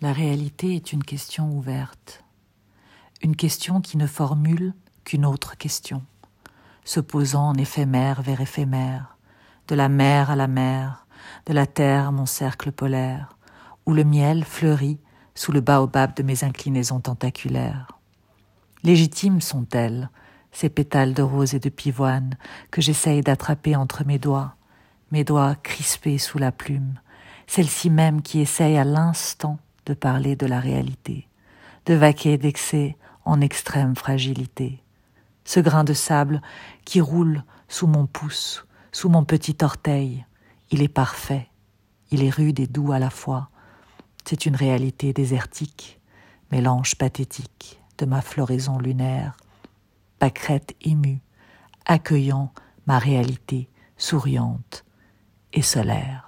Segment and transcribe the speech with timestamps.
[0.00, 2.22] La réalité est une question ouverte,
[3.20, 6.04] une question qui ne formule qu'une autre question,
[6.84, 9.16] se posant en éphémère vers éphémère,
[9.66, 11.08] de la mer à la mer,
[11.46, 13.36] de la terre à mon cercle polaire,
[13.86, 15.00] où le miel fleurit
[15.34, 17.98] sous le baobab de mes inclinaisons tentaculaires.
[18.84, 20.10] Légitimes sont-elles,
[20.52, 22.36] ces pétales de rose et de pivoine
[22.70, 24.54] que j'essaye d'attraper entre mes doigts,
[25.10, 27.00] mes doigts crispés sous la plume,
[27.48, 29.58] celles-ci même qui essayent à l'instant
[29.88, 31.26] de parler de la réalité,
[31.86, 34.82] de vaquer d'excès en extrême fragilité.
[35.44, 36.42] Ce grain de sable
[36.84, 40.26] qui roule sous mon pouce, sous mon petit orteil,
[40.70, 41.48] il est parfait,
[42.10, 43.48] il est rude et doux à la fois.
[44.26, 46.00] C'est une réalité désertique,
[46.52, 49.38] mélange pathétique de ma floraison lunaire,
[50.18, 51.22] pâquerette émue,
[51.86, 52.52] accueillant
[52.86, 54.84] ma réalité souriante
[55.54, 56.27] et solaire.